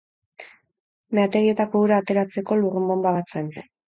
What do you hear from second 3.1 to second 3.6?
bat zen.